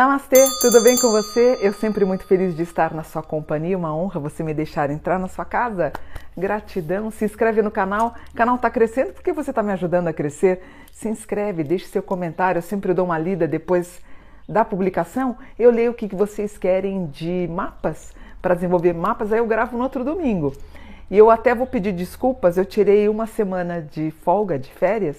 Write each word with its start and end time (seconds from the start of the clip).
Namastê, 0.00 0.42
tudo 0.62 0.80
bem 0.80 0.96
com 0.96 1.10
você? 1.10 1.58
Eu 1.60 1.74
sempre 1.74 2.06
muito 2.06 2.24
feliz 2.24 2.56
de 2.56 2.62
estar 2.62 2.94
na 2.94 3.02
sua 3.02 3.22
companhia, 3.22 3.76
uma 3.76 3.94
honra 3.94 4.18
você 4.18 4.42
me 4.42 4.54
deixar 4.54 4.88
entrar 4.88 5.18
na 5.18 5.28
sua 5.28 5.44
casa. 5.44 5.92
Gratidão, 6.34 7.10
se 7.10 7.26
inscreve 7.26 7.60
no 7.60 7.70
canal, 7.70 8.14
o 8.32 8.34
canal 8.34 8.56
está 8.56 8.70
crescendo 8.70 9.12
porque 9.12 9.30
você 9.30 9.50
está 9.50 9.62
me 9.62 9.72
ajudando 9.72 10.08
a 10.08 10.12
crescer. 10.14 10.62
Se 10.90 11.06
inscreve, 11.06 11.62
deixe 11.62 11.84
seu 11.84 12.02
comentário, 12.02 12.60
eu 12.60 12.62
sempre 12.62 12.94
dou 12.94 13.04
uma 13.04 13.18
lida 13.18 13.46
depois 13.46 14.00
da 14.48 14.64
publicação. 14.64 15.36
Eu 15.58 15.70
leio 15.70 15.90
o 15.90 15.94
que 15.94 16.16
vocês 16.16 16.56
querem 16.56 17.04
de 17.04 17.46
mapas, 17.50 18.14
para 18.40 18.54
desenvolver 18.54 18.94
mapas, 18.94 19.34
aí 19.34 19.38
eu 19.38 19.46
gravo 19.46 19.76
no 19.76 19.82
outro 19.82 20.02
domingo. 20.02 20.54
E 21.10 21.18
eu 21.18 21.28
até 21.28 21.54
vou 21.54 21.66
pedir 21.66 21.92
desculpas, 21.92 22.56
eu 22.56 22.64
tirei 22.64 23.06
uma 23.06 23.26
semana 23.26 23.82
de 23.82 24.10
folga, 24.24 24.58
de 24.58 24.72
férias, 24.72 25.18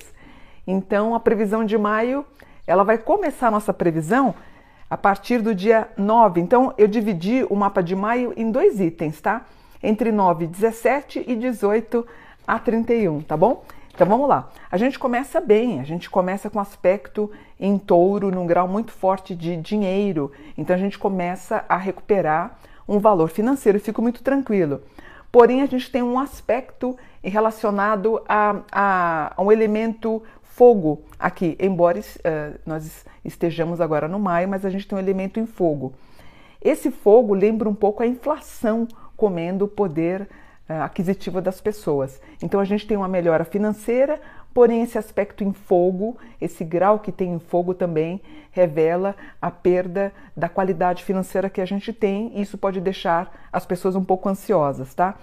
então 0.66 1.13
a 1.13 1.20
previsão 1.20 1.63
de 1.63 1.77
maio, 1.77 2.26
ela 2.66 2.84
vai 2.84 2.98
começar 2.98 3.49
a 3.49 3.52
nossa 3.52 3.71
previsão 3.71 4.34
a 4.91 4.98
partir 4.98 5.41
do 5.41 5.55
dia 5.55 5.88
9. 5.95 6.41
Então, 6.41 6.73
eu 6.77 6.86
dividi 6.86 7.45
o 7.49 7.55
mapa 7.55 7.82
de 7.82 7.95
maio 7.95 8.34
em 8.36 8.52
dois 8.52 8.82
itens, 8.82 9.22
tá? 9.22 9.45
Entre 9.82 10.12
9 10.12 10.44
e 10.44 10.48
17 10.49 11.23
e 11.26 11.34
18 11.34 12.05
a 12.45 12.59
31, 12.59 13.22
tá 13.22 13.38
bom? 13.38 13.63
Então 13.94 14.05
vamos 14.05 14.27
lá. 14.27 14.49
A 14.70 14.76
gente 14.76 14.99
começa 14.99 15.40
bem, 15.40 15.80
a 15.80 15.84
gente 15.84 16.09
começa 16.09 16.49
com 16.49 16.59
aspecto 16.59 17.32
em 17.58 17.77
touro, 17.77 18.32
num 18.32 18.46
grau 18.46 18.68
muito 18.68 18.91
forte 18.91 19.34
de 19.34 19.55
dinheiro. 19.55 20.32
Então 20.58 20.76
a 20.76 20.80
gente 20.80 20.99
começa 20.99 21.63
a 21.70 21.77
recuperar 21.77 22.58
um 22.85 22.99
valor 22.99 23.30
financeiro 23.30 23.77
e 23.77 23.82
fico 23.82 24.02
muito 24.02 24.21
tranquilo. 24.21 24.82
Porém, 25.32 25.62
a 25.62 25.66
gente 25.66 25.90
tem 25.90 26.04
um 26.04 26.20
aspecto 26.20 26.98
relacionado 27.24 28.21
a, 28.27 28.58
a, 28.70 29.34
a 29.37 29.41
um 29.41 29.52
elemento 29.52 30.21
fogo 30.52 31.04
aqui, 31.18 31.55
embora 31.60 31.99
uh, 31.99 32.60
nós 32.66 33.05
estejamos 33.24 33.80
agora 33.80 34.07
no 34.07 34.20
maio, 34.20 34.49
mas 34.49 34.66
a 34.66 34.70
gente 34.70 34.88
tem 34.88 34.98
um 34.98 35.02
elemento 35.02 35.40
em 35.40 35.46
fogo. 35.46 35.93
Esse 36.62 36.91
fogo 36.91 37.34
lembra 37.34 37.70
um 37.70 37.74
pouco 37.74 38.04
a 38.04 38.08
inflação 38.08 38.88
comendo 39.16 39.66
o 39.66 39.68
poder 39.68 40.24
uh, 40.70 40.84
aquisitivo 40.84 41.41
das 41.41 41.62
pessoas. 41.62 42.21
Então 42.43 42.60
a 42.60 42.66
gente 42.66 42.85
tem 42.85 42.98
uma 42.98 43.08
melhora 43.08 43.46
financeira, 43.46 44.20
porém 44.54 44.82
esse 44.82 44.98
aspecto 44.98 45.41
em 45.41 45.54
fogo, 45.54 46.18
esse 46.40 46.65
grau 46.65 46.99
que 46.99 47.13
tem 47.13 47.34
em 47.34 47.40
fogo 47.40 47.74
também 47.74 48.21
revela 48.52 49.15
a 49.41 49.49
perda 49.49 50.12
da 50.36 50.49
qualidade 50.49 51.05
financeira 51.05 51.49
que 51.49 51.62
a 51.62 51.65
gente 51.65 51.93
tem, 51.93 52.34
e 52.36 52.41
isso 52.41 52.58
pode 52.58 52.82
deixar 52.82 53.48
as 53.54 53.65
pessoas 53.65 53.96
um 53.96 54.04
pouco 54.04 54.27
ansiosas, 54.27 54.93
tá? 54.93 55.15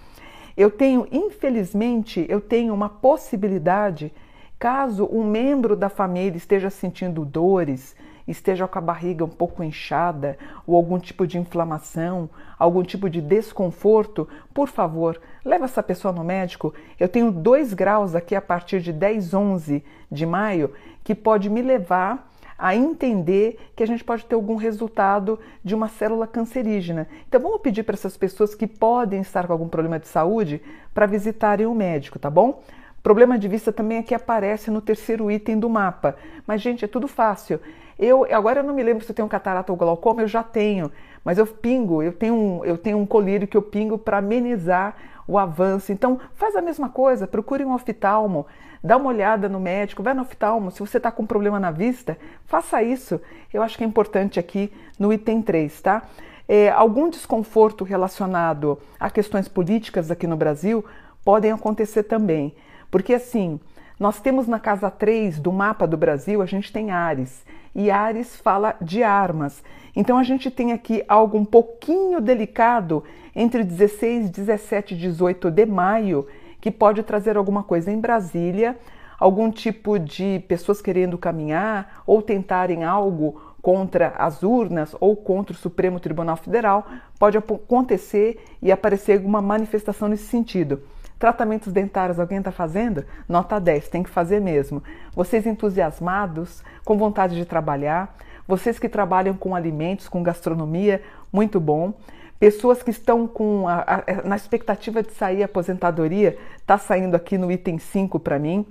Eu 0.57 0.70
tenho, 0.70 1.07
infelizmente, 1.13 2.25
eu 2.31 2.41
tenho 2.41 2.73
uma 2.73 2.89
possibilidade 2.89 4.11
Caso 4.59 5.09
um 5.12 5.25
membro 5.25 5.77
da 5.77 5.89
família 5.89 6.37
esteja 6.37 6.69
sentindo 6.69 7.25
dores, 7.25 7.95
esteja 8.27 8.67
com 8.67 8.78
a 8.78 8.83
barriga 8.83 9.25
um 9.25 9.28
pouco 9.28 9.62
inchada 9.62 10.37
ou 10.67 10.75
algum 10.75 10.98
tipo 10.98 11.28
de 11.28 11.39
inflamação, 11.39 12.28
algum 12.59 12.83
tipo 12.83 13.09
de 13.09 13.20
desconforto, 13.20 14.29
por 14.53 14.69
favor, 14.69 15.20
leve 15.45 15.64
essa 15.64 15.83
pessoa 15.83 16.12
no 16.12 16.25
médico. 16.25 16.75
Eu 16.98 17.09
tenho 17.09 17.31
dois 17.31 17.73
graus 17.73 18.17
aqui 18.17 18.34
a 18.34 18.42
partir 18.42 18.81
de 18.81 18.92
10, 18.92 19.33
11 19.33 19.84
de 20.11 20.27
maio 20.27 20.73
que 21.05 21.14
pode 21.14 21.48
me 21.48 21.62
levar 21.62 22.29
a 22.59 22.75
entender 22.75 23.56
que 23.77 23.84
a 23.84 23.86
gente 23.86 24.03
pode 24.03 24.27
ter 24.27 24.34
algum 24.34 24.56
resultado 24.56 25.39
de 25.62 25.77
uma 25.77 25.86
célula 25.86 26.27
cancerígena. 26.27 27.06
Então 27.29 27.41
vamos 27.41 27.61
pedir 27.61 27.84
para 27.84 27.95
essas 27.95 28.17
pessoas 28.17 28.56
que 28.56 28.67
podem 28.67 29.20
estar 29.20 29.47
com 29.47 29.53
algum 29.53 29.69
problema 29.69 30.01
de 30.01 30.09
saúde 30.09 30.61
para 30.92 31.06
visitarem 31.06 31.67
o 31.67 31.75
médico, 31.75 32.19
tá 32.19 32.29
bom? 32.29 32.61
Problema 33.03 33.39
de 33.39 33.49
vista 33.49 33.73
também 33.73 33.99
é 33.99 34.03
que 34.03 34.15
aparece 34.15 34.70
no 34.70 34.81
terceiro 34.81 35.31
item 35.31 35.59
do 35.59 35.69
mapa. 35.69 36.17
Mas, 36.47 36.61
gente, 36.61 36.85
é 36.85 36.89
tudo 36.89 37.07
fácil. 37.09 37.61
Eu 37.98 38.27
agora 38.31 38.61
eu 38.61 38.64
não 38.64 38.75
me 38.75 38.83
lembro 38.83 39.05
se 39.05 39.11
eu 39.11 39.14
tenho 39.14 39.29
catarata 39.29 39.73
ou 39.73 39.77
glaucoma, 39.77 40.23
eu 40.23 40.29
já 40.29 40.42
tenho, 40.42 40.92
mas 41.25 41.37
eu 41.37 41.47
pingo, 41.47 42.01
eu 42.01 42.13
tenho 42.13 42.35
um, 42.35 42.64
eu 42.64 42.79
tenho 42.79 42.97
um 42.97 43.05
colírio 43.05 43.48
que 43.48 43.57
eu 43.57 43.63
pingo 43.63 43.98
para 43.98 44.19
amenizar 44.19 44.95
o 45.27 45.37
avanço. 45.37 45.92
Então, 45.92 46.20
faz 46.35 46.55
a 46.55 46.63
mesma 46.63 46.89
coisa, 46.89 47.27
procure 47.27 47.64
um 47.64 47.75
oftalmo, 47.75 48.47
dá 48.83 48.97
uma 48.97 49.08
olhada 49.08 49.48
no 49.48 49.58
médico, 49.58 50.03
vai 50.03 50.14
no 50.14 50.23
oftalmo. 50.23 50.70
Se 50.70 50.79
você 50.79 50.98
está 50.98 51.11
com 51.11 51.27
problema 51.27 51.58
na 51.58 51.73
vista, 51.73 52.17
faça 52.47 52.83
isso. 52.83 53.20
Eu 53.53 53.63
acho 53.63 53.77
que 53.77 53.83
é 53.83 53.87
importante 53.87 54.39
aqui 54.39 54.73
no 54.98 55.13
item 55.13 55.42
3, 55.42 55.81
tá? 55.83 56.03
É, 56.48 56.70
algum 56.70 57.11
desconforto 57.11 57.85
relacionado 57.85 58.79
a 58.98 59.11
questões 59.11 59.48
políticas 59.48 60.11
aqui 60.11 60.27
no 60.27 60.37
Brasil 60.37 60.85
podem 61.25 61.51
acontecer 61.51 62.05
também. 62.05 62.55
Porque 62.91 63.15
assim, 63.15 63.61
nós 63.99 64.21
temos 64.21 64.47
na 64.47 64.61
casa 64.61 64.91
3 64.91 65.39
do 65.39 65.53
mapa 65.53 65.87
do 65.87 65.97
Brasil, 65.97 66.41
a 66.41 66.47
gente 66.47 66.73
tem 66.73 66.91
Ares. 66.91 67.45
E 67.75 67.91
Ares 67.91 68.37
fala 68.37 68.77
de 68.81 69.03
armas. 69.03 69.63
Então 69.95 70.19
a 70.19 70.23
gente 70.23 70.51
tem 70.51 70.73
aqui 70.73 71.05
algo 71.09 71.37
um 71.37 71.45
pouquinho 71.45 72.21
delicado 72.21 73.03
entre 73.35 73.65
16, 73.65 74.31
17 74.31 74.95
e 74.95 74.97
18 74.97 75.51
de 75.51 75.67
maio, 75.67 76.27
que 76.61 76.71
pode 76.71 77.03
trazer 77.03 77.37
alguma 77.37 77.63
coisa 77.63 77.91
em 77.91 78.01
Brasília, 78.01 78.77
algum 79.19 79.51
tipo 79.51 79.99
de 79.99 80.45
pessoas 80.47 80.81
querendo 80.81 81.19
caminhar 81.19 82.03
ou 82.07 82.23
tentarem 82.23 82.85
algo 82.85 83.41
contra 83.61 84.15
as 84.17 84.43
urnas 84.43 84.95
ou 85.01 85.17
contra 85.17 85.53
o 85.53 85.59
Supremo 85.59 85.99
Tribunal 85.99 86.37
Federal, 86.37 86.87
pode 87.19 87.37
acontecer 87.37 88.41
e 88.63 88.70
aparecer 88.70 89.19
alguma 89.19 89.43
manifestação 89.43 90.09
nesse 90.09 90.27
sentido. 90.27 90.81
Tratamentos 91.18 91.73
dentários, 91.73 92.20
alguém 92.20 92.39
está 92.39 92.52
fazendo? 92.52 93.05
Nota 93.29 93.58
10, 93.58 93.89
tem 93.89 94.02
que 94.02 94.11
fazer 94.11 94.40
mesmo. 94.40 94.83
Vocês 95.14 95.46
entusiasmados, 95.46 96.62
com 96.84 96.96
vontade 96.96 97.34
de 97.34 97.45
trabalhar, 97.45 98.17
vocês 98.46 98.79
que 98.79 98.89
trabalham 98.89 99.34
com 99.34 99.55
alimentos, 99.55 100.08
com 100.08 100.23
gastronomia, 100.23 101.02
muito 101.33 101.58
bom. 101.58 101.92
Pessoas 102.39 102.84
que 102.84 102.90
estão 102.90 103.27
com 103.27 103.67
a, 103.67 103.80
a, 103.80 104.23
na 104.24 104.36
expectativa 104.36 105.02
de 105.02 105.12
sair 105.12 105.42
aposentadoria, 105.42 106.39
está 106.57 106.78
saindo 106.78 107.17
aqui 107.17 107.36
no 107.36 107.51
item 107.51 107.78
5 107.78 108.20
para 108.20 108.39
mim. 108.39 108.64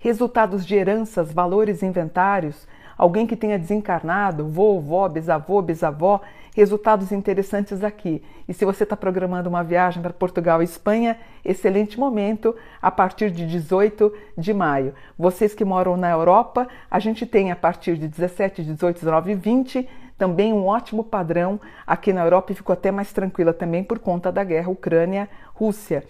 Resultados 0.00 0.66
de 0.66 0.74
heranças, 0.74 1.32
valores 1.32 1.84
inventários, 1.84 2.66
alguém 2.96 3.26
que 3.26 3.36
tenha 3.36 3.58
desencarnado, 3.58 4.46
vovó, 4.46 5.08
bisavô, 5.08 5.60
bisavó, 5.62 6.20
resultados 6.54 7.12
interessantes 7.12 7.82
aqui. 7.82 8.22
E 8.46 8.52
se 8.52 8.64
você 8.64 8.84
está 8.84 8.96
programando 8.96 9.48
uma 9.48 9.64
viagem 9.64 10.02
para 10.02 10.12
Portugal 10.12 10.60
e 10.60 10.64
Espanha, 10.64 11.18
excelente 11.44 11.98
momento 11.98 12.54
a 12.80 12.90
partir 12.90 13.30
de 13.30 13.46
18 13.46 14.12
de 14.36 14.52
maio. 14.52 14.94
Vocês 15.18 15.54
que 15.54 15.64
moram 15.64 15.96
na 15.96 16.10
Europa, 16.10 16.68
a 16.90 16.98
gente 16.98 17.24
tem 17.24 17.50
a 17.50 17.56
partir 17.56 17.96
de 17.96 18.06
17, 18.08 18.62
18, 18.62 18.96
19 18.96 19.32
e 19.32 19.34
20 19.34 19.88
também 20.22 20.52
um 20.52 20.66
ótimo 20.66 21.02
padrão 21.02 21.60
aqui 21.84 22.12
na 22.12 22.22
Europa 22.22 22.52
e 22.52 22.54
ficou 22.54 22.72
até 22.72 22.92
mais 22.92 23.12
tranquila 23.12 23.52
também 23.52 23.82
por 23.82 23.98
conta 23.98 24.30
da 24.30 24.44
guerra 24.44 24.70
Ucrânia-Rússia. 24.70 26.04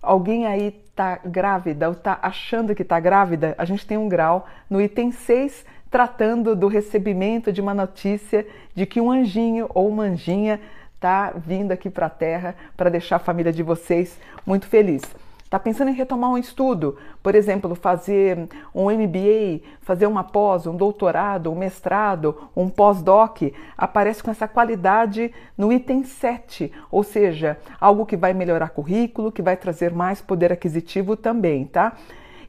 Alguém 0.00 0.46
aí 0.46 0.68
está 0.88 1.18
grávida 1.24 1.88
ou 1.88 1.94
está 1.94 2.16
achando 2.22 2.76
que 2.76 2.82
está 2.82 3.00
grávida? 3.00 3.56
A 3.58 3.64
gente 3.64 3.84
tem 3.84 3.98
um 3.98 4.08
grau 4.08 4.46
no 4.70 4.80
item 4.80 5.10
6 5.10 5.64
tratando 5.90 6.54
do 6.56 6.66
recebimento 6.66 7.52
de 7.52 7.60
uma 7.60 7.74
notícia 7.74 8.46
de 8.74 8.86
que 8.86 9.00
um 9.00 9.10
anjinho 9.10 9.68
ou 9.74 9.88
uma 9.88 10.04
anjinha 10.04 10.60
está 10.94 11.32
vindo 11.36 11.72
aqui 11.72 11.88
para 11.88 12.06
a 12.06 12.10
Terra 12.10 12.54
para 12.76 12.90
deixar 12.90 13.16
a 13.16 13.20
família 13.20 13.52
de 13.52 13.62
vocês 13.62 14.18
muito 14.44 14.66
feliz. 14.66 15.02
Está 15.46 15.60
pensando 15.60 15.92
em 15.92 15.94
retomar 15.94 16.30
um 16.30 16.36
estudo, 16.36 16.98
por 17.22 17.36
exemplo, 17.36 17.76
fazer 17.76 18.48
um 18.74 18.90
MBA, 18.90 19.60
fazer 19.80 20.06
uma 20.06 20.24
pós, 20.24 20.66
um 20.66 20.76
doutorado, 20.76 21.52
um 21.52 21.54
mestrado, 21.54 22.50
um 22.56 22.68
pós-doc, 22.68 23.42
aparece 23.78 24.24
com 24.24 24.30
essa 24.32 24.48
qualidade 24.48 25.32
no 25.56 25.72
item 25.72 26.02
7, 26.02 26.72
ou 26.90 27.04
seja, 27.04 27.56
algo 27.80 28.04
que 28.04 28.16
vai 28.16 28.34
melhorar 28.34 28.70
currículo, 28.70 29.30
que 29.30 29.40
vai 29.40 29.56
trazer 29.56 29.92
mais 29.92 30.20
poder 30.20 30.50
aquisitivo 30.50 31.16
também, 31.16 31.64
tá? 31.64 31.92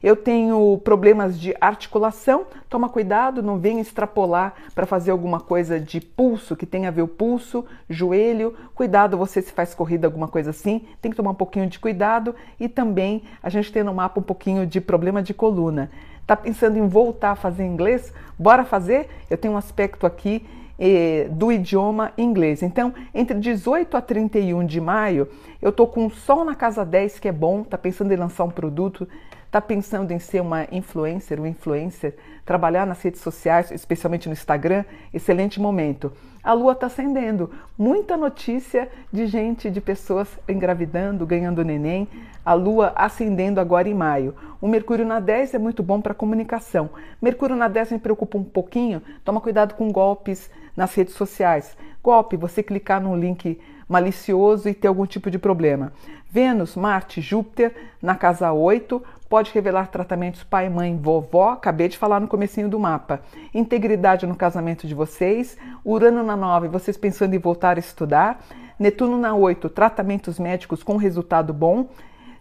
Eu 0.02 0.14
tenho 0.14 0.78
problemas 0.84 1.38
de 1.38 1.54
articulação, 1.60 2.46
toma 2.68 2.88
cuidado, 2.88 3.42
não 3.42 3.58
venha 3.58 3.80
extrapolar 3.80 4.54
para 4.74 4.86
fazer 4.86 5.10
alguma 5.10 5.40
coisa 5.40 5.80
de 5.80 6.00
pulso, 6.00 6.54
que 6.54 6.66
tenha 6.66 6.88
a 6.88 6.92
ver 6.92 7.02
o 7.02 7.08
pulso, 7.08 7.64
joelho. 7.88 8.54
Cuidado, 8.74 9.16
você 9.16 9.42
se 9.42 9.52
faz 9.52 9.74
corrida, 9.74 10.06
alguma 10.06 10.28
coisa 10.28 10.50
assim, 10.50 10.86
tem 11.02 11.10
que 11.10 11.16
tomar 11.16 11.30
um 11.30 11.34
pouquinho 11.34 11.66
de 11.66 11.78
cuidado. 11.78 12.34
E 12.60 12.68
também 12.68 13.22
a 13.42 13.48
gente 13.48 13.72
tem 13.72 13.82
no 13.82 13.94
mapa 13.94 14.20
um 14.20 14.22
pouquinho 14.22 14.66
de 14.66 14.80
problema 14.80 15.22
de 15.22 15.34
coluna. 15.34 15.90
Tá 16.26 16.36
pensando 16.36 16.78
em 16.78 16.86
voltar 16.86 17.30
a 17.30 17.36
fazer 17.36 17.64
inglês? 17.64 18.12
Bora 18.38 18.64
fazer? 18.64 19.08
Eu 19.30 19.38
tenho 19.38 19.54
um 19.54 19.56
aspecto 19.56 20.06
aqui 20.06 20.46
eh, 20.78 21.26
do 21.30 21.50
idioma 21.50 22.12
inglês. 22.16 22.62
Então, 22.62 22.94
entre 23.12 23.36
18 23.38 23.96
a 23.96 24.00
31 24.00 24.64
de 24.64 24.80
maio, 24.80 25.26
eu 25.60 25.72
tô 25.72 25.86
com 25.86 26.08
sol 26.08 26.44
na 26.44 26.54
casa 26.54 26.84
10, 26.84 27.18
que 27.18 27.28
é 27.28 27.32
bom, 27.32 27.64
tá 27.64 27.76
pensando 27.76 28.12
em 28.12 28.16
lançar 28.16 28.44
um 28.44 28.50
produto 28.50 29.08
está 29.48 29.62
pensando 29.62 30.12
em 30.12 30.18
ser 30.18 30.42
uma 30.42 30.66
influencer, 30.70 31.40
um 31.40 31.46
influencer, 31.46 32.14
trabalhar 32.44 32.86
nas 32.86 33.00
redes 33.00 33.22
sociais, 33.22 33.70
especialmente 33.70 34.28
no 34.28 34.34
Instagram, 34.34 34.84
excelente 35.12 35.58
momento. 35.58 36.12
a 36.44 36.52
lua 36.52 36.72
está 36.72 36.86
acendendo. 36.86 37.50
Muita 37.76 38.16
notícia 38.16 38.88
de 39.12 39.26
gente, 39.26 39.70
de 39.70 39.80
pessoas 39.80 40.28
engravidando, 40.48 41.26
ganhando 41.26 41.64
neném, 41.64 42.06
a 42.44 42.54
lua 42.54 42.92
ascendendo 42.94 43.60
agora 43.60 43.88
em 43.88 43.94
maio. 43.94 44.34
O 44.60 44.68
Mercúrio 44.68 45.04
na 45.04 45.18
10 45.18 45.54
é 45.54 45.58
muito 45.58 45.82
bom 45.82 46.00
para 46.00 46.14
comunicação. 46.14 46.90
Mercúrio 47.20 47.56
na 47.56 47.68
10 47.68 47.92
me 47.92 47.98
preocupa 47.98 48.38
um 48.38 48.44
pouquinho, 48.44 49.02
toma 49.24 49.40
cuidado 49.40 49.74
com 49.74 49.90
golpes 49.90 50.50
nas 50.78 50.94
redes 50.94 51.14
sociais. 51.14 51.76
Golpe, 52.00 52.36
você 52.36 52.62
clicar 52.62 53.02
num 53.02 53.16
link 53.16 53.60
malicioso 53.88 54.68
e 54.68 54.74
ter 54.74 54.86
algum 54.86 55.06
tipo 55.06 55.28
de 55.28 55.36
problema. 55.36 55.92
Vênus, 56.30 56.76
Marte, 56.76 57.20
Júpiter 57.20 57.74
na 58.00 58.14
casa 58.14 58.52
8 58.52 59.02
pode 59.28 59.50
revelar 59.52 59.88
tratamentos 59.88 60.44
pai, 60.44 60.68
mãe, 60.68 60.96
vovó, 60.96 61.50
acabei 61.50 61.88
de 61.88 61.98
falar 61.98 62.20
no 62.20 62.28
comecinho 62.28 62.68
do 62.68 62.78
mapa. 62.78 63.20
Integridade 63.52 64.24
no 64.24 64.36
casamento 64.36 64.86
de 64.86 64.94
vocês, 64.94 65.58
Urano 65.84 66.22
na 66.22 66.36
9, 66.36 66.68
vocês 66.68 66.96
pensando 66.96 67.34
em 67.34 67.38
voltar 67.38 67.76
a 67.76 67.80
estudar, 67.80 68.40
Netuno 68.78 69.18
na 69.18 69.34
8, 69.34 69.68
tratamentos 69.70 70.38
médicos 70.38 70.84
com 70.84 70.96
resultado 70.96 71.52
bom. 71.52 71.88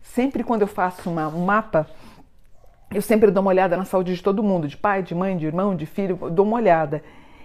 Sempre 0.04 0.44
quando 0.44 0.62
eu 0.62 0.68
faço 0.68 1.10
uma, 1.10 1.28
um 1.28 1.44
mapa, 1.44 1.88
eu 2.94 3.02
sempre 3.02 3.32
dou 3.32 3.42
uma 3.42 3.50
olhada 3.50 3.76
na 3.76 3.84
saúde 3.84 4.14
de 4.14 4.22
todo 4.22 4.44
mundo, 4.44 4.68
de 4.68 4.78
pai, 4.78 5.02
de 5.02 5.16
mãe, 5.16 5.36
de 5.36 5.48
irmão, 5.48 5.76
de 5.76 5.88
filho, 5.88 6.16
dou 6.30 6.46
uma 6.46 6.58
olhada. 6.58 7.02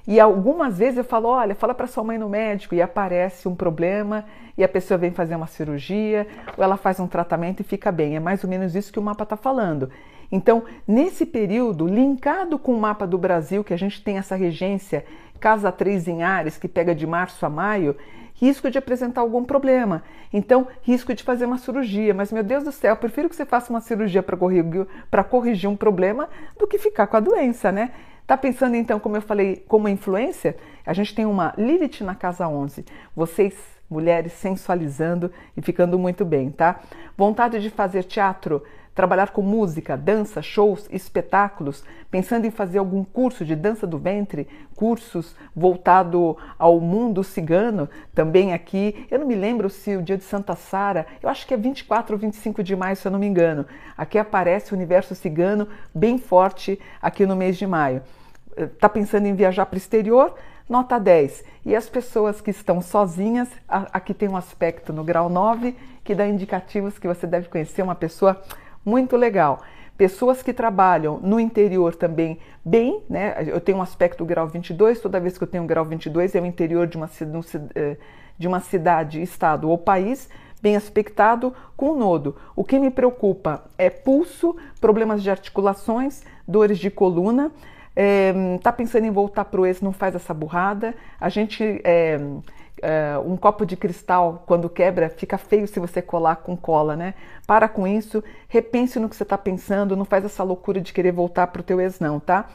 E 0.07 0.19
algumas 0.19 0.79
vezes 0.79 0.99
eu 0.99 1.05
falo, 1.05 1.29
olha, 1.29 1.55
fala 1.55 1.75
para 1.75 1.87
sua 1.87 2.03
mãe 2.03 2.19
no 2.19 2.29
médico 2.29 2.75
e 2.75 2.83
aparece 2.83 3.47
um 3.49 3.55
problema 3.55 4.25
e 4.59 4.65
a 4.65 4.69
pessoa 4.69 4.99
vem 4.99 5.13
fazer 5.13 5.37
uma 5.37 5.47
cirurgia 5.47 6.27
ou 6.57 6.65
ela 6.65 6.77
faz 6.77 6.99
um 6.99 7.07
tratamento 7.07 7.61
e 7.61 7.65
fica 7.65 7.93
bem. 7.93 8.17
É 8.17 8.21
mais 8.21 8.43
ou 8.43 8.51
menos 8.51 8.75
isso 8.75 8.93
que 8.93 8.99
o 8.99 9.03
mapa 9.03 9.23
está 9.23 9.37
falando. 9.37 9.91
Então, 10.31 10.65
nesse 10.89 11.27
período, 11.27 11.87
linkado 11.87 12.59
com 12.59 12.75
o 12.75 12.81
mapa 12.81 13.07
do 13.07 13.19
Brasil, 13.19 13.63
que 13.63 13.75
a 13.75 13.77
gente 13.77 14.03
tem 14.03 14.19
essa 14.19 14.35
regência 14.35 15.05
casa 15.39 15.71
3 15.71 16.09
em 16.09 16.23
Ares, 16.23 16.57
que 16.57 16.69
pega 16.69 16.95
de 16.95 17.07
março 17.07 17.45
a 17.45 17.51
maio, 17.51 17.97
risco 18.35 18.71
de 18.71 18.79
apresentar 18.79 19.21
algum 19.21 19.45
problema. 19.45 20.03
Então, 20.33 20.67
risco 20.83 21.13
de 21.15 21.23
fazer 21.23 21.45
uma 21.45 21.59
cirurgia. 21.59 22.15
Mas, 22.15 22.33
meu 22.33 22.43
Deus 22.43 22.65
do 22.65 22.73
céu, 22.73 22.93
eu 22.93 22.97
prefiro 22.97 23.29
que 23.29 23.37
você 23.37 23.45
faça 23.45 23.71
uma 23.71 23.81
cirurgia 23.81 24.23
para 24.23 24.37
corrigir, 24.37 24.87
corrigir 25.29 25.69
um 25.69 25.77
problema 25.77 26.29
do 26.59 26.67
que 26.67 26.79
ficar 26.79 27.07
com 27.09 27.17
a 27.17 27.21
doença, 27.21 27.71
né? 27.71 27.91
Tá 28.33 28.39
pensando 28.39 28.77
então, 28.77 28.99
como 28.99 29.15
eu 29.15 29.21
falei, 29.21 29.63
como 29.69 29.87
influência? 29.91 30.57
A 30.87 30.95
gente 30.95 31.15
tem 31.15 31.27
uma 31.27 31.53
Lilith 31.59 32.01
na 32.01 32.15
casa 32.15 32.49
11. 32.49 32.83
Vocês, 33.15 33.55
mulheres, 33.91 34.33
sensualizando 34.33 35.31
e 35.55 35.61
ficando 35.61 35.99
muito 35.99 36.25
bem, 36.25 36.51
tá? 36.51 36.81
Vontade 37.15 37.61
de 37.61 37.69
fazer 37.69 38.05
teatro, 38.05 38.63
trabalhar 38.95 39.33
com 39.33 39.43
música, 39.43 39.99
dança, 39.99 40.41
shows, 40.41 40.89
espetáculos, 40.91 41.85
pensando 42.11 42.47
em 42.47 42.51
fazer 42.51 42.79
algum 42.79 43.05
curso 43.05 43.45
de 43.45 43.55
dança 43.55 43.87
do 43.87 43.99
ventre, 43.99 44.49
cursos 44.75 45.37
voltado 45.55 46.35
ao 46.59 46.81
mundo 46.81 47.23
cigano, 47.23 47.87
também 48.15 48.55
aqui. 48.55 49.07
Eu 49.11 49.19
não 49.19 49.27
me 49.27 49.35
lembro 49.35 49.69
se 49.69 49.95
o 49.95 50.03
dia 50.03 50.17
de 50.17 50.25
Santa 50.25 50.57
Sara, 50.57 51.07
eu 51.23 51.29
acho 51.29 51.47
que 51.47 51.53
é 51.53 51.57
24 51.59 52.15
ou 52.15 52.19
25 52.19 52.63
de 52.63 52.75
maio, 52.75 52.97
se 52.97 53.07
eu 53.07 53.13
não 53.13 53.19
me 53.19 53.27
engano. 53.27 53.67
Aqui 53.95 54.17
aparece 54.17 54.73
o 54.73 54.75
universo 54.75 55.15
cigano 55.15 55.69
bem 55.95 56.17
forte 56.17 56.81
aqui 57.03 57.27
no 57.27 57.37
mês 57.37 57.59
de 57.59 57.67
maio. 57.67 58.01
Está 58.57 58.89
pensando 58.89 59.27
em 59.27 59.35
viajar 59.35 59.67
para 59.67 59.77
o 59.77 59.79
exterior? 59.79 60.35
Nota 60.69 60.99
10. 60.99 61.45
E 61.67 61.77
as 61.77 61.89
pessoas 61.89 62.41
que 62.41 62.51
estão 62.51 62.81
sozinhas, 62.81 63.49
aqui 63.69 64.15
tem 64.15 64.29
um 64.29 64.37
aspecto 64.37 64.93
no 64.93 65.05
grau 65.05 65.29
9 65.29 65.75
que 66.05 66.15
dá 66.15 66.27
indicativos 66.27 66.99
que 66.99 67.07
você 67.07 67.27
deve 67.27 67.49
conhecer 67.49 67.83
uma 67.83 67.95
pessoa 67.95 68.41
muito 68.85 69.17
legal. 69.17 69.61
Pessoas 69.97 70.43
que 70.43 70.53
trabalham 70.53 71.19
no 71.21 71.39
interior 71.39 71.95
também 71.95 72.39
bem, 72.65 73.03
né? 73.09 73.45
Eu 73.47 73.61
tenho 73.61 73.79
um 73.79 73.83
aspecto 73.83 74.25
grau 74.25 74.49
22, 74.49 75.01
toda 75.01 75.21
vez 75.21 75.37
que 75.37 75.45
eu 75.45 75.49
tenho 75.49 75.63
um 75.63 75.67
grau 75.67 75.85
22 75.85 76.35
é 76.35 76.41
o 76.41 76.47
interior 76.47 76.87
de 76.87 76.97
uma, 76.97 77.09
eh, 77.75 77.97
de 78.39 78.49
uma 78.49 78.61
cidade, 78.61 79.23
estado 79.23 79.69
ou 79.69 79.79
país, 79.79 80.29
bem 80.61 80.77
aspectado 80.77 81.55
com 81.77 81.95
nodo. 81.95 82.37
O 82.57 82.65
que 82.65 82.79
me 82.79 82.91
preocupa 82.91 83.65
é 83.77 83.91
pulso, 83.91 84.57
problemas 84.81 85.23
de 85.23 85.31
articulações, 85.31 86.23
dores 86.49 86.79
de 86.79 86.91
coluna. 86.91 87.53
É, 87.95 88.33
tá 88.63 88.73
pensando 88.73 89.07
em 89.07 89.11
voltar 89.11 89.45
para 89.45 89.61
o 89.61 89.67
ex, 89.67 89.81
não 89.81 89.93
faz 89.93 90.15
essa 90.15 90.33
burrada. 90.33 90.95
A 91.21 91.29
gente 91.29 91.81
é, 91.85 92.19
uh, 92.83 93.31
um 93.31 93.37
copo 93.37 93.65
de 93.65 93.77
cristal, 93.77 94.43
quando 94.47 94.69
quebra, 94.69 95.09
fica 95.09 95.39
feio 95.39 95.67
se 95.67 95.79
você 95.79 96.03
colar 96.03 96.37
com 96.37 96.57
cola, 96.57 96.97
né? 96.97 97.15
Para 97.47 97.69
com 97.69 97.87
isso, 97.87 98.23
repense 98.49 98.99
no 98.99 99.09
que 99.09 99.17
você 99.17 99.23
está 99.23 99.39
pensando, 99.39 99.97
não 99.97 100.05
faz 100.05 100.25
essa 100.25 100.43
loucura 100.43 100.81
de 100.81 100.93
querer 100.93 101.13
voltar 101.13 101.47
para 101.49 101.61
o 101.61 101.63
teu 101.63 101.81
ex, 101.81 102.01
não, 102.01 102.19
tá? 102.19 102.49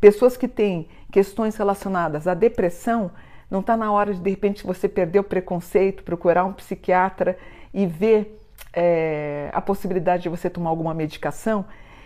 Pessoas 0.00 0.36
que 0.36 0.48
têm 0.48 0.88
questões 1.12 1.56
relacionadas 1.56 2.26
à 2.26 2.34
depressão, 2.34 3.10
não 3.50 3.60
está 3.60 3.76
na 3.76 3.92
hora 3.92 4.14
de, 4.14 4.20
de 4.20 4.30
repente, 4.30 4.66
você 4.66 4.88
perder 4.88 5.20
o 5.20 5.24
preconceito, 5.24 6.02
procurar 6.02 6.44
um 6.44 6.52
psiquiatra 6.52 7.36
e 7.72 7.86
ver 7.86 8.38
é, 8.72 9.50
a 9.52 9.60
possibilidade 9.60 10.24
de 10.24 10.28
você 10.28 10.48
tomar 10.48 10.70
alguma 10.70 10.94
medicação? 10.94 11.64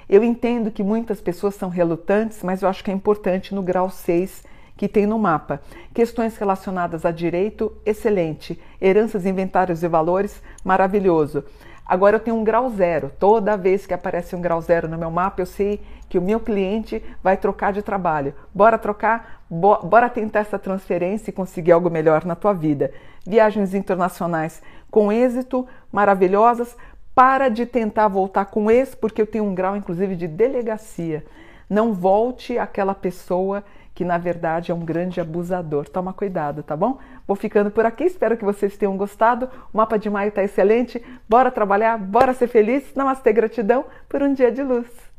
Eu 0.09 0.23
entendo 0.23 0.71
que 0.71 0.83
muitas 0.83 1.21
pessoas 1.21 1.55
são 1.55 1.69
relutantes, 1.69 2.43
mas 2.43 2.63
eu 2.63 2.69
acho 2.69 2.85
que 2.85 2.91
é 2.91 2.95
importante 2.95 3.55
no 3.55 3.63
grau 3.63 3.89
6 3.91 4.45
que 4.77 4.89
tem 4.89 5.07
no 5.07 5.19
mapa. 5.19 5.61
Questões 5.93 6.37
relacionadas 6.37 7.05
a 7.05 7.11
direito, 7.11 7.73
excelente. 7.87 8.61
Heranças, 8.81 9.25
inventários 9.25 9.83
e 9.83 9.89
valores, 9.89 10.43
maravilhoso. 10.65 11.45
Agora 11.87 12.17
eu 12.17 12.21
tenho 12.21 12.37
um 12.37 12.45
grau 12.45 12.71
zero. 12.71 13.13
Toda 13.19 13.57
vez 13.57 13.87
que 13.87 13.93
aparece 13.93 14.35
um 14.35 14.41
grau 14.41 14.61
zero 14.61 14.89
no 14.89 14.97
meu 14.97 15.11
mapa, 15.11 15.43
eu 15.43 15.47
sei 15.47 15.81
que 16.09 16.19
o 16.19 16.23
meu 16.23 16.41
cliente 16.41 17.03
vai 17.23 17.37
trocar 17.37 17.73
de 17.73 17.83
trabalho. 17.83 18.35
Bora 18.55 18.79
trocar? 18.79 19.45
Bora 19.51 20.09
tentar 20.09 20.41
essa 20.41 20.59
transferência 20.59 21.31
e 21.31 21.33
conseguir 21.33 21.73
algo 21.73 21.91
melhor 21.91 22.25
na 22.25 22.35
tua 22.35 22.53
vida. 22.55 22.91
Viagens 23.27 23.75
internacionais 23.75 24.63
com 24.91 25.13
êxito, 25.13 25.67
maravilhosas. 25.93 26.77
Para 27.15 27.49
de 27.49 27.65
tentar 27.65 28.09
voltar 28.09 28.47
com 28.47 28.71
esse, 28.71 28.97
porque 28.97 29.23
eu 29.23 29.27
tenho 29.27 29.45
um 29.45 29.55
grau, 29.55 29.77
inclusive, 29.77 30.17
de 30.17 30.27
delegacia. 30.27 31.25
Não 31.71 31.93
volte 31.93 32.59
aquela 32.59 32.95
pessoa 32.95 33.65
que 33.95 34.05
na 34.05 34.19
verdade 34.19 34.73
é 34.73 34.75
um 34.75 34.85
grande 34.85 35.21
abusador. 35.21 35.89
Toma 35.89 36.13
cuidado, 36.13 36.63
tá 36.63 36.77
bom? 36.77 36.99
Vou 37.27 37.37
ficando 37.37 37.71
por 37.71 37.87
aqui, 37.87 38.05
espero 38.05 38.37
que 38.37 38.45
vocês 38.45 38.77
tenham 38.77 38.97
gostado. 38.97 39.49
O 39.73 39.77
mapa 39.77 39.97
de 39.97 40.11
maio 40.11 40.29
está 40.29 40.43
excelente. 40.43 41.01
Bora 41.29 41.51
trabalhar, 41.51 41.97
bora 41.97 42.35
ser 42.35 42.49
feliz. 42.49 42.93
Namastê, 42.95 43.33
gratidão 43.33 43.85
por 44.09 44.21
um 44.23 44.35
dia 44.35 44.51
de 44.51 44.63
luz. 44.63 45.14